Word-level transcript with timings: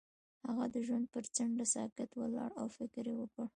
هغه 0.47 0.65
د 0.73 0.75
ژوند 0.87 1.05
پر 1.13 1.25
څنډه 1.35 1.65
ساکت 1.73 2.09
ولاړ 2.19 2.49
او 2.61 2.67
فکر 2.77 3.05
وکړ. 3.19 3.45